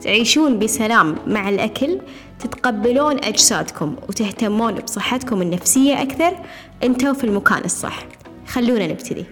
[0.00, 2.00] تعيشون بسلام مع الأكل
[2.38, 6.36] تتقبلون أجسادكم وتهتمون بصحتكم النفسية أكثر.
[6.82, 7.98] أنتوا في المكان الصح.
[8.46, 9.24] خلونا نبتدي.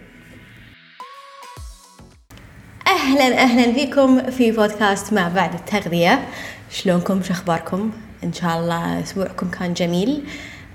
[2.87, 6.29] أهلا أهلا فيكم في بودكاست ما بعد التغذية.
[6.70, 7.91] شلونكم؟ شو أخباركم؟
[8.25, 10.25] إن شاء الله أسبوعكم كان جميل.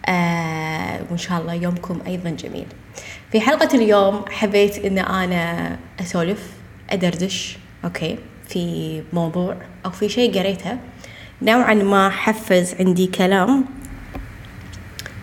[0.06, 2.66] آه وإن شاء الله يومكم أيضا جميل.
[3.32, 6.52] في حلقة اليوم حبيت إن أنا أسولف
[6.90, 7.58] أدردش.
[7.86, 8.18] أوكي.
[8.50, 10.78] في موضوع أو في شيء قريته.
[11.42, 13.66] نوعا ما حفز عندي كلام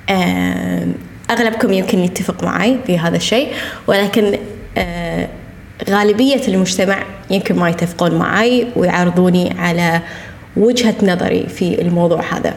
[0.08, 0.86] آه
[1.30, 3.52] أغلبكم يمكن يتفق معي في هذا الشيء
[3.86, 4.38] ولكن
[4.78, 5.28] آه
[5.90, 10.00] غالبية المجتمع يمكن ما يتفقون معي ويعرضوني على
[10.56, 12.54] وجهة نظري في الموضوع هذا.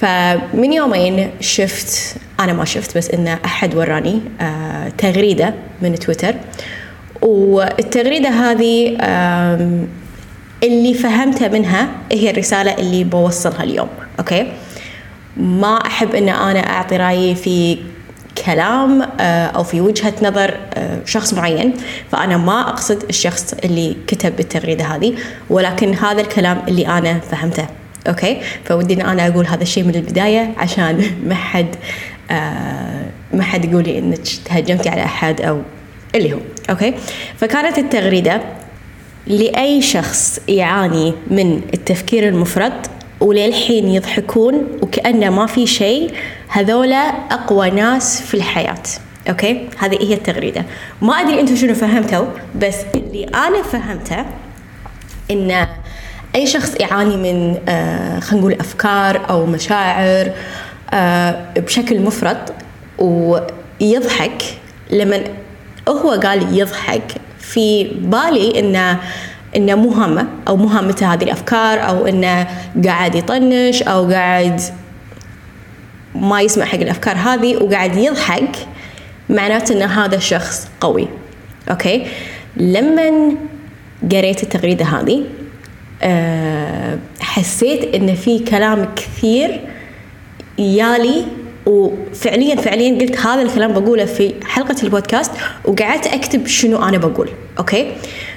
[0.00, 6.34] فمن يومين شفت أنا ما شفت بس إن أحد وراني آه تغريدة من تويتر.
[7.22, 8.96] والتغريدة هذه
[10.62, 14.52] اللي فهمتها منها هي الرسالة اللي بوصلها اليوم okay؟
[15.36, 17.78] ما أحب أن أنا أعطي رأيي في
[18.46, 20.56] كلام أو في وجهة نظر
[21.04, 21.72] شخص معين
[22.12, 25.14] فأنا ما أقصد الشخص اللي كتب التغريدة هذه
[25.50, 27.66] ولكن هذا الكلام اللي أنا فهمته
[28.08, 31.76] okay؟ فودي أن أنا أقول هذا الشيء من البداية عشان ما حد
[33.32, 35.62] ما حد يقول لي إنك تهجمتي على أحد أو
[36.14, 36.38] اللي هو.
[36.70, 36.94] okay؟
[37.36, 38.40] فكانت التغريدة
[39.26, 42.72] لأي شخص يعاني من التفكير المفرط
[43.20, 46.12] وللحين يضحكون وكأنه ما في شيء
[46.48, 46.96] هذولا
[47.30, 48.82] أقوى ناس في الحياة.
[49.28, 50.64] okay؟ هذه هي التغريدة.
[51.02, 52.26] ما أدري أنتم شنو فهمتوا
[52.56, 54.24] بس اللي أنا فهمته
[55.30, 55.66] إن
[56.34, 60.30] أي شخص يعاني من آه خلينا نقول أفكار أو مشاعر
[60.94, 62.52] آه بشكل مفرط
[62.98, 64.42] ويضحك
[64.90, 65.24] لما
[65.88, 69.00] هو قال يضحك في بالي انه
[69.56, 72.46] انه مو هامه أو مو هامته هذه الأفكار أو إنه
[72.84, 74.60] قاعد يطنش أو قاعد
[76.14, 78.56] ما يسمع حق الأفكار هذه وقاعد يضحك
[79.28, 81.08] معناته إن هذا الشخص قوي.
[81.70, 82.06] أوكي؟
[82.56, 83.34] لما
[84.12, 85.24] قريت التغريدة هذه
[86.02, 89.60] أه حسيت إن في كلام كثير
[90.58, 91.24] ببالي
[91.66, 95.32] وفعليا فعليا قلت هذا الكلام بقوله في حلقة البودكاست
[95.64, 97.92] وقعدت أكتب شنو أنا بقول okay؟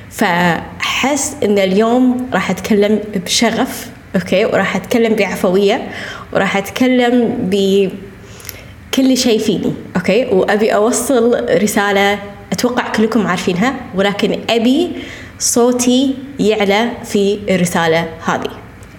[0.09, 5.87] فحس إن اليوم راح أتكلم بشغف okay؟ وراح أتكلم بعفوية
[6.33, 12.19] وراح أتكلم بكل شيء فيني okay؟ وأبي أوصل رسالة
[12.51, 14.91] أتوقع كلكم عارفينها ولكن أبي
[15.39, 18.49] صوتي يعلى في الرسالة هذه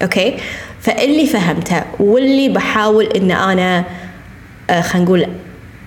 [0.03, 0.35] أوكي؟
[0.81, 3.85] فاللي فهمته واللي بحاول إن أنا
[4.70, 5.26] خلينا نقول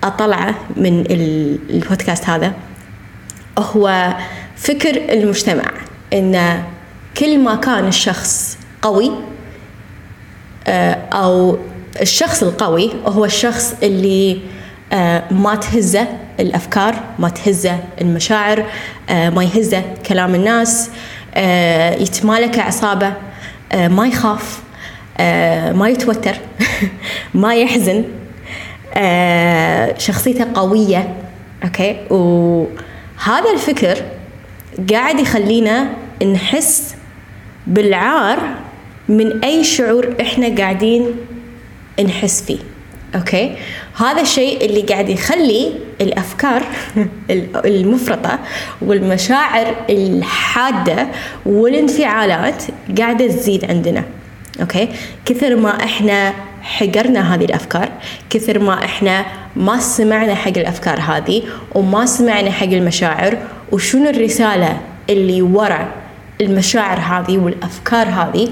[0.04, 1.04] أطلعه من
[1.70, 2.52] البودكاست هذا
[3.58, 4.14] هو
[4.56, 5.64] فكر المجتمع
[6.12, 6.62] إن
[7.16, 9.10] كل ما كان الشخص قوي
[11.12, 11.58] أو
[12.00, 14.40] الشخص القوي هو الشخص اللي
[15.30, 16.06] ما تهزه
[16.40, 18.64] الأفكار ما تهزه المشاعر
[19.10, 20.90] ما يهزه كلام الناس
[22.00, 23.12] يتمالك أعصابه
[23.74, 24.60] ما يخاف
[25.74, 26.34] ما يتوتر
[27.34, 27.96] ما يحزن.
[27.96, 28.17] آه
[29.98, 31.14] شخصيته قوية
[31.64, 34.02] أوكي؟ وهذا الفكر
[34.92, 35.88] قاعد يخلينا
[36.32, 36.94] نحس
[37.66, 38.38] بالعار
[39.08, 41.06] من أي شعور إحنا قاعدين
[42.04, 42.58] نحس فيه
[43.14, 43.54] okay؟
[43.96, 46.62] هذا الشيء اللي قاعد يخلي الأفكار
[47.64, 48.38] المفرطة
[48.82, 51.08] والمشاعر الحادة
[51.46, 52.62] والانفعالات
[52.98, 54.04] قاعدة تزيد عندنا
[54.60, 54.88] okay؟
[55.24, 56.34] كثر ما إحنا
[56.68, 57.88] حقرنا هذه الأفكار.
[58.30, 59.24] كثر ما إحنا
[59.56, 61.42] ما سمعنا حق الأفكار هذه
[61.74, 63.38] وما سمعنا حق المشاعر
[63.72, 65.88] وشنو الرسالة اللي ورا
[66.40, 68.48] المشاعر هذه والأفكار هذه؟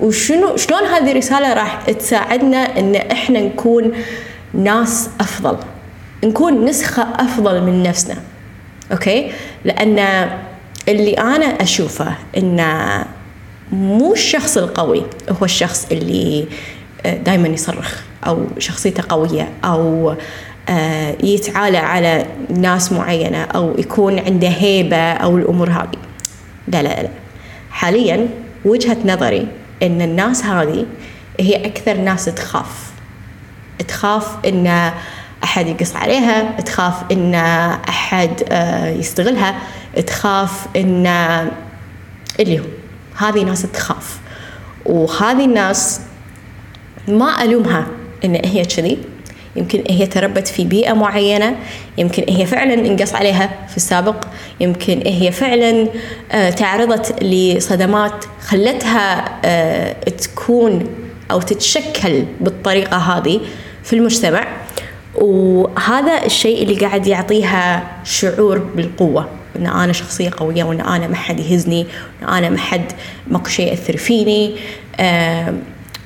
[0.00, 3.92] وشنو شلون هذه الرسالة راح تساعدنا إن إحنا نكون
[4.54, 5.56] ناس أفضل؟
[6.24, 8.16] نكون نسخة أفضل من نفسنا.
[8.92, 9.32] أوكي؟
[9.64, 10.28] لأن
[10.88, 12.60] اللي أنا أشوفه إن
[13.72, 16.46] مو الشخص القوي هو الشخص اللي
[17.04, 20.14] دائما يصرخ أو شخصيته قوية أو
[21.22, 25.98] يتعالى على ناس معينة أو يكون عنده هيبة أو الأمور هذه.
[26.68, 27.08] لا لا لا.
[27.70, 28.28] حاليا
[28.64, 29.46] وجهة نظري
[29.82, 30.86] إن الناس هذه
[31.40, 32.92] هي أكثر ناس تخاف.
[33.88, 34.92] تخاف إن
[35.44, 37.34] أحد يقص عليها تخاف إن
[37.88, 39.54] أحد آه، يستغلها
[40.06, 41.06] تخاف إن
[42.40, 42.64] اللي هو
[43.16, 44.18] هذه ناس تخاف.
[44.86, 46.00] وهذه الناس
[47.08, 47.86] ما ألومها
[48.24, 48.98] إن هي كذي.
[49.56, 51.56] يمكن هي تربت في بيئة معينة.
[51.98, 54.24] يمكن هي فعلا انقص عليها في السابق.
[54.60, 55.88] يمكن هي فعلا
[56.32, 60.86] آه، تعرضت لصدمات خلتها آه، تكون
[61.30, 63.40] أو تتشكل بالطريقة هذه
[63.84, 64.46] في المجتمع.
[65.14, 69.28] وهذا الشيء اللي قاعد يعطيها شعور بالقوة.
[69.56, 71.86] إن أنا شخصية قوية وإن أنا ما حد يهزني
[72.22, 72.84] وإن أنا ما حد
[73.26, 74.56] ماكو شيء يأثر فيني.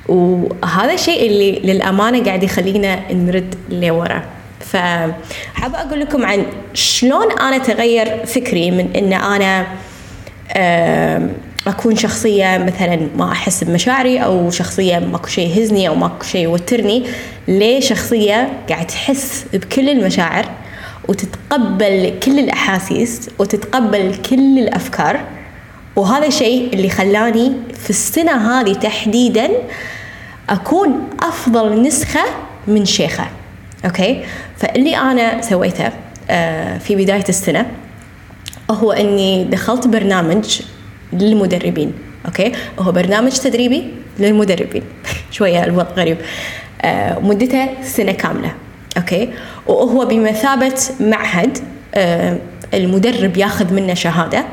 [0.07, 4.23] وهذا الشيء اللي للأمانة قاعد يخلينا نرد لورا.
[4.59, 9.67] فحابة أقول لكم عن شلون أنا تغير فكري من إن أنا
[11.67, 17.03] أكون شخصية مثلا ما أحس بمشاعري أو شخصية ماكو شيء يهزني أو ماكو شيء يوترني
[17.47, 20.45] ليه شخصية قاعد تحس بكل المشاعر
[21.07, 25.19] وتتقبل كل الأحاسيس وتتقبل كل الأفكار؟
[25.95, 27.51] وهذا الشيء اللي خلاني
[27.83, 29.49] في السنة هذه تحديدا
[30.49, 32.23] أكون أفضل نسخة
[32.67, 33.27] من شيخة.
[33.85, 34.23] okay؟
[34.57, 35.89] فاللي أنا سويته
[36.29, 37.65] آه، في بداية السنة
[38.71, 40.61] هو أني دخلت برنامج
[41.13, 41.93] للمدربين.
[42.25, 44.83] okay؟ هو برنامج تدريبي للمدربين.
[45.31, 46.17] شوية الوضع غريب.
[46.81, 48.51] آه، مدته سنة كاملة.
[48.97, 49.29] okay؟
[49.67, 51.57] وهو بمثابة معهد
[51.95, 52.37] آه،
[52.73, 54.45] المدرب ياخذ منه شهادة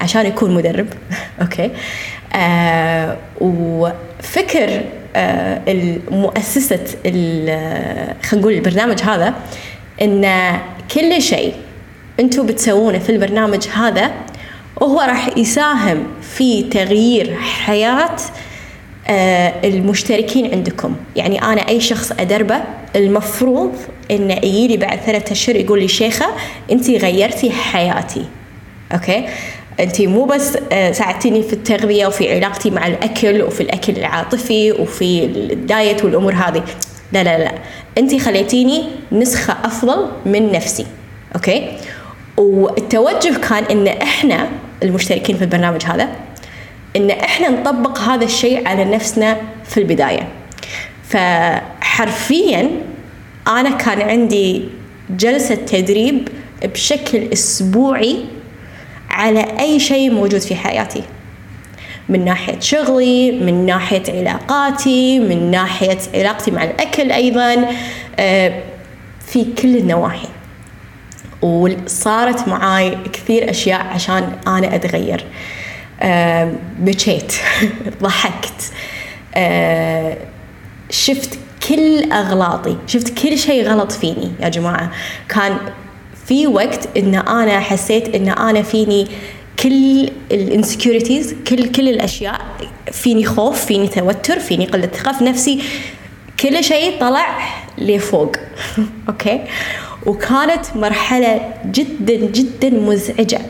[0.00, 0.86] عشان يكون مدرب.
[1.42, 1.70] أوكي؟
[3.40, 4.82] وفكر
[5.16, 9.34] آه، مؤسسة خلينا نقول البرنامج هذا
[10.02, 10.52] إن
[10.94, 11.54] كل شيء
[12.20, 14.10] أنتم بتسوونه في البرنامج هذا
[14.76, 18.16] وهو راح يساهم في تغيير حياة
[19.08, 20.96] آه، المشتركين عندكم.
[21.16, 22.62] يعني أنا أي شخص أدربه
[22.96, 23.72] المفروض
[24.10, 26.26] إنه يجي بعد ثلاثة أشهر يقول لي شيخة
[26.70, 28.24] أنت غيرتي حياتي.
[28.92, 29.26] okay؟
[29.80, 35.24] أنت مو بس آه، ساعدتيني في التغذية وفي علاقتي مع الأكل وفي الأكل العاطفي وفي
[35.24, 36.64] ال diet والأمور هذه.
[37.12, 37.52] لا لا لا
[37.98, 40.86] أنت خليتيني نسخة أفضل من نفسي
[41.34, 41.76] okay؟
[42.36, 44.48] والتوجه كان إن إحنا
[44.82, 46.08] المشتركين في البرنامج هذا
[46.96, 50.28] إن إحنا نطبق هذا الشيء على نفسنا في البداية.
[51.08, 52.70] فحرفيا
[53.48, 54.64] أنا كان عندي
[55.10, 56.28] جلسة تدريب
[56.64, 58.16] بشكل أسبوعي
[59.20, 61.02] على أي شيء موجود في حياتي.
[62.08, 67.68] من ناحية شغلي من ناحية علاقاتي من ناحية علاقتي مع الأكل أيضا
[68.18, 68.62] آه،
[69.26, 70.28] في كل النواحي.
[71.42, 75.24] وصارت معاي كثير أشياء عشان أنا أتغير.
[76.02, 77.32] آه، بكيت
[78.02, 78.72] ضحكت
[79.34, 80.16] آه،
[80.90, 81.38] شفت
[81.68, 84.90] كل أغلاطي شفت كل شيء غلط فيني يا جماعة.
[85.28, 85.56] كان
[86.30, 89.06] في وقت إن أنا حسيت إن أنا فيني
[89.62, 92.40] كل ال insecurities كل كل الأشياء
[92.92, 95.62] فيني خوف فيني توتر فيني قلة ثقة في نفسي.
[96.40, 97.38] كل شيء طلع
[97.78, 98.36] لفوق.
[99.08, 99.40] okay؟
[100.06, 103.40] وكانت مرحلة جدا جدا مزعجة.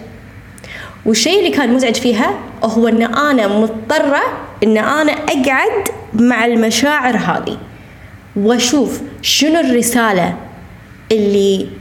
[1.07, 4.23] والشيء اللي كان مزعج فيها هو إن أنا مضطرة
[4.63, 7.59] إن أنا أقعد مع المشاعر هذه.
[8.37, 10.37] وأشوف شنو الرسالة
[11.13, 11.80] اللي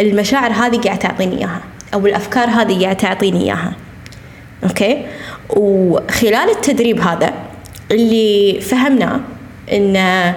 [0.00, 1.60] المشاعر هذه قاعد تعطيني إياها
[1.94, 3.72] أو الأفكار هذه قاعد تعطيني إياها.
[4.64, 5.06] أوكي؟
[5.50, 7.32] وخلال التدريب هذا
[7.90, 9.20] اللي فهمناه
[9.72, 10.34] إن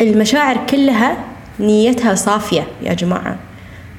[0.00, 1.16] المشاعر كلها
[1.60, 3.36] نيتها صافية يا جماعة.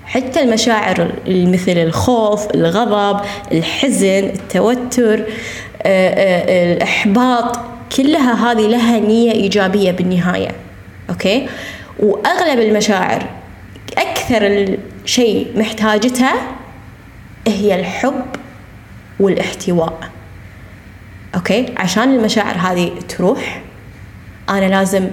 [0.05, 5.23] حتى المشاعر مثل الخوف الغضب الحزن التوتر
[5.83, 7.59] آه، آه، الإحباط
[7.97, 10.51] كلها هذه لها نية إيجابية بالنهاية.
[11.09, 11.47] okay؟
[11.99, 13.25] وأغلب المشاعر
[14.25, 16.31] أكثر شيء محتاجته
[17.47, 18.25] هي الحب
[19.19, 20.09] والاحتواء.
[21.35, 23.61] okay؟ عشان المشاعر هذه تروح
[24.49, 25.07] أنا لازم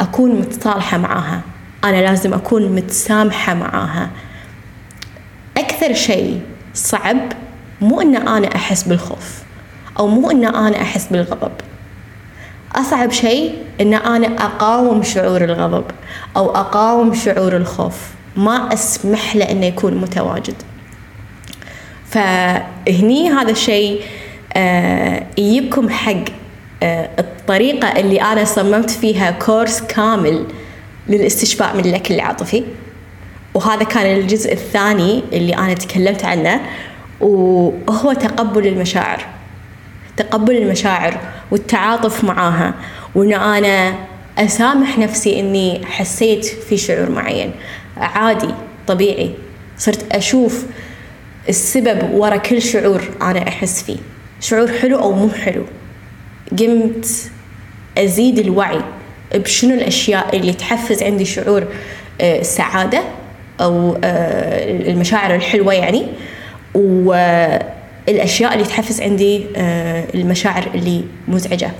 [0.00, 1.40] أكون متصالحة معاها.
[1.84, 4.10] أنا لازم أكون متسامحة معاها.
[5.56, 6.40] أكثر شيء
[6.74, 7.18] صعب
[7.80, 9.42] مو أن أنا أحس بالخوف
[9.98, 11.52] أو مو أن أنا أحس بالغضب.
[12.74, 15.84] أصعب شيء أن أنا أقاوم شعور الغضب
[16.36, 18.17] أو أقاوم شعور الخوف.
[18.38, 20.54] ما أسمح له إنه يكون متواجد.
[22.06, 24.02] فهني هذا الشيء
[24.54, 26.24] آه يجيبكم حق
[26.82, 30.46] آه الطريقة اللي أنا صممت فيها كورس كامل
[31.08, 32.64] للاستشفاء من الأكل العاطفي.
[33.54, 36.60] وهذا كان الجزء الثاني اللي أنا تكلمت عنه.
[37.20, 39.26] وهو تقبل المشاعر
[40.16, 42.74] تقبل المشاعر والتعاطف معاها.
[43.14, 43.94] وأن أنا
[44.38, 47.52] أسامح نفسي إني حسيت في شعور معين.
[47.96, 48.54] عادي
[48.86, 49.30] طبيعي.
[49.78, 50.64] صرت أشوف
[51.48, 53.96] السبب ورا كل شعور أنا أحس فيه.
[54.40, 55.64] شعور حلو أو مو حلو.
[56.58, 57.30] قمت
[57.98, 58.80] أزيد الوعي
[59.34, 61.64] بشنو الأشياء اللي تحفز عندي شعور
[62.20, 66.06] السعاده آه، أو آه، المشاعر الحلوة يعني
[66.74, 71.70] والأشياء اللي تحفز عندي آه، المشاعر اللي مزعجة.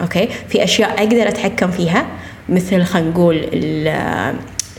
[0.00, 2.06] okay؟ في أشياء أقدر أتحكم فيها
[2.48, 3.48] مثل خلينا نقول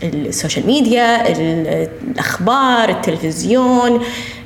[0.03, 4.01] ال social media الأخبار التلفزيون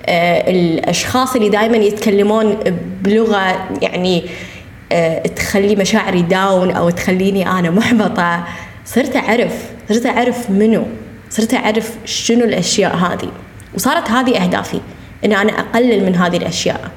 [0.10, 2.58] الأشخاص اللي دائما يتكلمون
[3.02, 4.24] بلغة يعني
[5.36, 8.44] تخلي مشاعري داون أو تخليني أنا محبطة.
[8.86, 9.54] صرت أعرف
[9.90, 10.84] صرت أعرف منو
[11.30, 13.32] صرت أعرف شنو الأشياء هذه.
[13.76, 14.80] وصارت هذه أهدافي
[15.26, 16.92] إن أنا أقلل من هذه الأشياء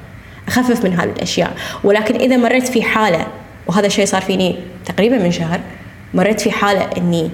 [0.47, 1.53] أخفف من هذه الأشياء.
[1.83, 3.27] ولكن إذا مريت في حالة
[3.67, 4.55] وهذا الشيء صار فيني
[4.85, 5.59] تقريبا من شهر
[6.13, 7.29] مريت في حالة إني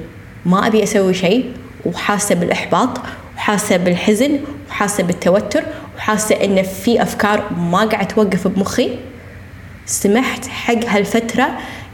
[0.45, 1.51] ما أبي أسوي شيء
[1.85, 2.89] وحاسة بالإحباط
[3.35, 5.63] وحاسة بالحزن وحاسة بالتوتر
[5.97, 8.89] وحاسة إن في أفكار ما قاعد توقف بمخي.
[9.85, 11.49] سمحت حق هالفترة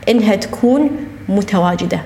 [0.10, 0.90] إنها تكون
[1.30, 2.02] متواجدة.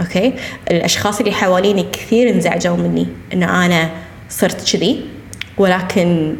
[0.00, 0.34] أوكي؟
[0.70, 3.90] الأشخاص اللي حواليني كثير انزعجوا مني إن أنا
[4.28, 5.04] صرت كذي
[5.58, 6.36] ولكن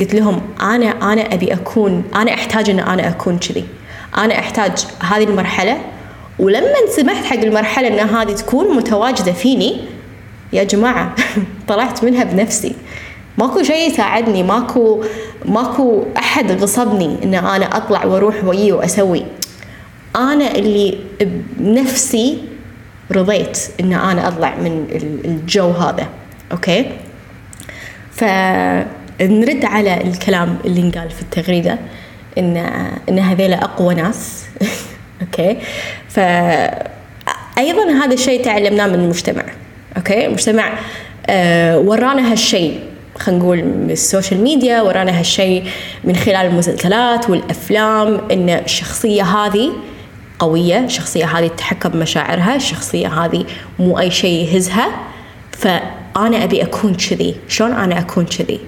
[0.00, 3.64] قلت لهم أنا أنا أبي أكون أنا أحتاج إن أنا أكون كذي.
[4.18, 5.78] أنا أحتاج هذه المرحلة
[6.38, 9.80] ولما سمحت حق المرحلة إن هذه تكون متواجدة فيني
[10.52, 11.14] يا جماعة
[11.68, 12.74] طلعت منها بنفسي.
[13.38, 15.04] ماكو شيء يساعدني ماكو
[15.44, 19.24] ماكو أحد غصبني إن أنا أطلع وأروح ويي وأسوي.
[20.16, 20.98] أنا اللي
[21.58, 22.38] بنفسي
[23.12, 24.86] رضيت إن أنا أطلع من
[25.24, 26.08] الجو هذا.
[26.52, 26.90] أوكي؟
[28.12, 31.78] فنرد على الكلام اللي انقال في التغريدة.
[32.38, 32.56] إن
[33.08, 34.44] إن هذيلا أقوى ناس.
[35.22, 35.56] okay؟
[36.08, 36.18] ف
[37.58, 39.44] أيضا هذا الشيء تعلمناه من المجتمع.
[39.96, 40.72] okay؟ المجتمع
[41.26, 42.80] آه ورانا هالشيء.
[43.18, 45.64] خلينا نقول من ال social media ورانا هالشيء
[46.04, 49.72] من خلال المسلسلات والأفلام إن الشخصية هذه
[50.38, 53.44] قوية الشخصية هذه تتحكم بمشاعرها الشخصية هذه
[53.78, 54.90] مو أي شيء يهزها.
[55.52, 57.34] فأنا أبي أكون كذي.
[57.48, 58.60] شلون أنا أكون كذي؟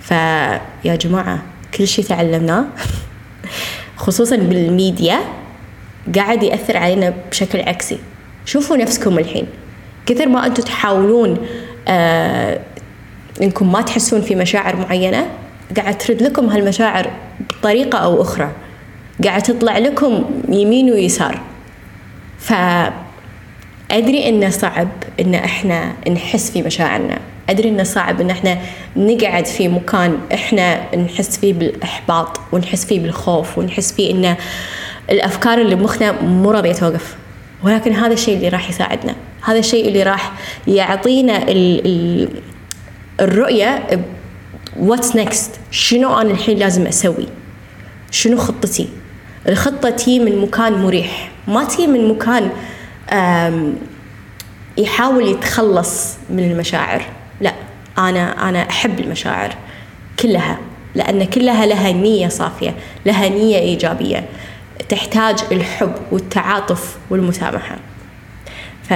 [0.00, 2.64] فيا جماعة كل شيء تعلمناه.
[3.96, 5.20] خصوصا بالميديا
[6.14, 7.98] قاعد يأثر علينا بشكل عكسي.
[8.46, 9.46] شوفوا نفسكم الحين.
[10.06, 11.46] كثر ما أنتم تحاولون
[11.88, 12.60] آه
[13.42, 15.26] إنكم ما تحسون في مشاعر معينة
[15.76, 18.50] قاعد ترد لكم هالمشاعر بطريقة أو أخرى.
[19.24, 21.40] قاعد تطلع لكم يمين ويسار.
[22.38, 24.88] فأدري إنه صعب
[25.20, 27.18] إن إحنا نحس في مشاعرنا.
[27.50, 28.58] أدري إنه صعب إن إحنا
[28.96, 34.36] نقعد في مكان إحنا نحس فيه بالإحباط ونحس فيه بالخوف ونحس فيه إن
[35.10, 37.16] الأفكار اللي بمخنا مو راضية توقف.
[37.62, 39.14] ولكن هذا الشيء اللي راح يساعدنا.
[39.42, 40.32] هذا الشيء اللي راح
[40.66, 42.28] يعطينا ال ال
[43.20, 44.00] الرؤية
[44.78, 47.26] what's next شنو أنا الحين لازم أسوي؟
[48.10, 48.88] شنو خطتي؟
[49.48, 51.30] الخطة تيي من مكان مريح.
[51.48, 52.50] ما تيي من مكان
[54.78, 57.02] يحاول يتخلص من المشاعر.
[57.96, 59.54] لا أنا أنا أحب المشاعر
[60.20, 60.58] كلها
[60.94, 62.74] لأن كلها لها نية صافية
[63.06, 64.24] لها نية إيجابية
[64.88, 67.76] تحتاج الحب والتعاطف والمسامحة.
[68.82, 68.92] ف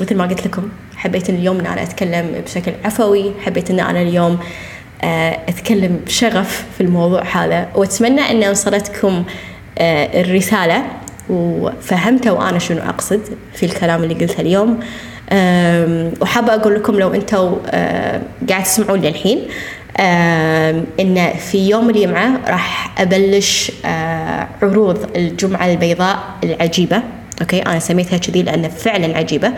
[0.00, 4.38] مثل ما قلت لكم حبيت اليوم إن أنا أتكلم بشكل عفوي حبيت إن أنا اليوم
[5.02, 9.24] آه، أتكلم بشغف في الموضوع هذا وأتمنى إن وصلتكم
[9.78, 10.84] آه، الرسالة
[11.30, 13.20] وفهمتوا أنا شنو أقصد
[13.54, 14.80] في الكلام اللي قلته اليوم.
[16.20, 19.38] وحابة أقول لكم لو أنتم آه، قاعد تسمعون للحين
[21.00, 23.72] إن في يوم الجمعة راح أبلش
[24.62, 27.02] عروض الجمعة البيضاء العجيبة.
[27.40, 29.52] أوكي؟ أنا سميتها كذي لأن فعلا عجيبة.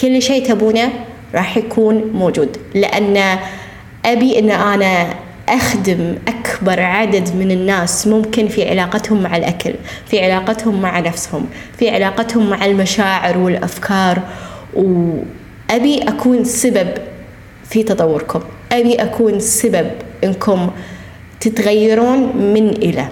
[0.00, 0.90] كل شيء تبونه
[1.34, 2.56] راح يكون موجود.
[2.74, 3.38] لأن
[4.04, 5.06] أبي أن أنا
[5.48, 9.74] أخدم أكبر عدد من الناس ممكن في علاقتهم مع الأكل
[10.06, 11.46] في علاقتهم مع نفسهم
[11.78, 14.22] في علاقتهم مع المشاعر والأفكار.
[14.74, 16.88] وأبي أكون سبب
[17.70, 18.40] في تطوركم.
[18.72, 19.90] أبي أكون سبب
[20.24, 20.70] إنكم
[21.40, 23.08] تتغيرون من إلى.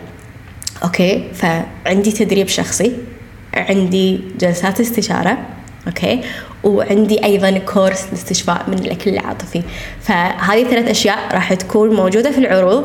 [0.84, 2.92] okay؟ فعندي تدريب شخصي
[3.54, 5.38] عندي جلسات استشارة
[5.86, 6.20] okay؟
[6.64, 9.62] وعندي أيضا course لاستشفاء من الأكل العاطفي.
[10.00, 12.84] فهذه ثلاث أشياء راح تكون موجودة في العروض.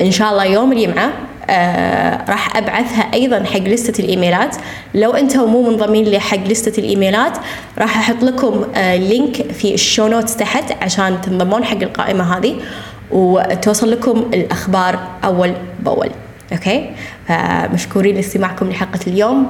[0.00, 1.12] إن شاء الله يوم الجمعة
[1.50, 4.56] آه راح أبعثها أيضا حق لستة الإيميلات.
[4.94, 7.38] لو أنتم مو منضمين لي حق لستة الإيميلات
[7.78, 12.56] راح أحط لكم آه link في ال show notes تحت عشان تنضمون حق القائمة هذه
[13.10, 16.10] وتوصل لكم الأخبار أول بأول.
[16.52, 16.90] okay؟
[17.28, 19.46] فمشكورين لاستماعكم لحلقة اليوم.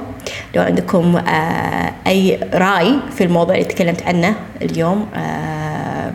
[0.55, 6.11] لو عندكم آه أي رأي في الموضوع اللي تكلمت عنه اليوم آه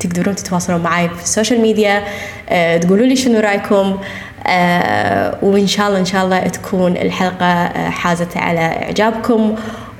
[0.00, 2.04] تقدرون تتواصلون معي في ال social media
[2.48, 3.98] آه تقولوا لي شنو رأيكم
[4.46, 9.54] آه وإن شاء الله إن شاء الله تكون الحلقة آه حازت على إعجابكم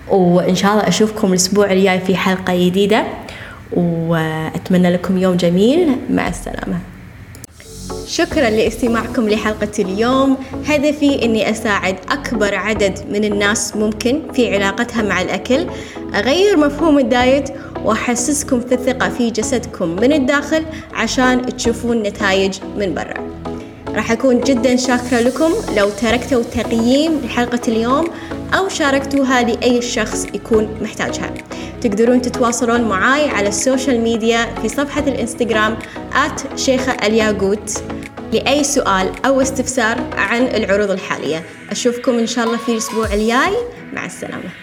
[0.09, 3.05] وإن شاء الله أشوفكم الأسبوع الجاي في حلقة جديدة
[3.73, 5.97] وأتمنى لكم يوم جميل.
[6.11, 6.79] مع السلامة.
[8.07, 10.37] شكرا لاستماعكم لحلقة اليوم.
[10.67, 15.67] هدفي أني أساعد أكبر عدد من الناس ممكن في علاقتها مع الأكل
[16.15, 17.49] أغير مفهوم ال diet
[17.85, 23.22] وأحسسكم في الثقة في جسدكم من الداخل عشان تشوفون نتائج من برا.
[23.95, 25.53] راح أكون جدا شاكرة لكم.
[25.77, 28.09] لو تركتوا تقييم لحلقة اليوم
[28.55, 31.35] أو شاركتوها لأي شخص يكون محتاجها.
[31.81, 35.77] تقدرون تتواصلون معاي على ال social media في صفحة الإنستغرام
[36.13, 37.83] at شيخة الياقوت
[38.33, 41.43] لأي سؤال أو استفسار عن العروض الحالية.
[41.71, 43.57] أشوفكم إن شاء الله في الأسبوع الجاي.
[43.93, 44.62] مع السلامة.